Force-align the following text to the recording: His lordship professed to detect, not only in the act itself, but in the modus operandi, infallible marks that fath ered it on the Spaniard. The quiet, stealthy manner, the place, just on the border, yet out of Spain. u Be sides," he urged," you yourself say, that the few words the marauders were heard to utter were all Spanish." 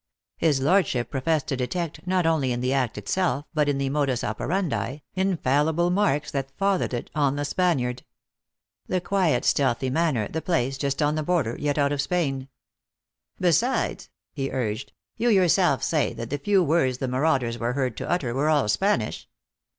His 0.39 0.59
lordship 0.59 1.11
professed 1.11 1.45
to 1.49 1.55
detect, 1.55 2.07
not 2.07 2.25
only 2.25 2.51
in 2.51 2.59
the 2.61 2.73
act 2.73 2.97
itself, 2.97 3.45
but 3.53 3.69
in 3.69 3.77
the 3.77 3.91
modus 3.91 4.23
operandi, 4.23 4.97
infallible 5.13 5.91
marks 5.91 6.31
that 6.31 6.57
fath 6.57 6.81
ered 6.81 6.91
it 6.91 7.11
on 7.13 7.35
the 7.35 7.45
Spaniard. 7.45 8.01
The 8.87 8.99
quiet, 8.99 9.45
stealthy 9.45 9.91
manner, 9.91 10.27
the 10.27 10.41
place, 10.41 10.79
just 10.79 11.03
on 11.03 11.13
the 11.13 11.21
border, 11.21 11.55
yet 11.59 11.77
out 11.77 11.91
of 11.91 12.01
Spain. 12.01 12.39
u 12.41 12.47
Be 13.41 13.51
sides," 13.51 14.09
he 14.33 14.49
urged," 14.49 14.91
you 15.19 15.29
yourself 15.29 15.83
say, 15.83 16.13
that 16.13 16.31
the 16.31 16.39
few 16.39 16.63
words 16.63 16.97
the 16.97 17.07
marauders 17.07 17.59
were 17.59 17.73
heard 17.73 17.95
to 17.97 18.09
utter 18.09 18.33
were 18.33 18.49
all 18.49 18.67
Spanish." 18.69 19.29